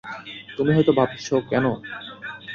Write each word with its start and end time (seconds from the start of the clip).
তুমি 0.57 0.71
হয়ত 0.73 0.89
ভাবছ 0.97 1.27
কেন। 1.49 1.65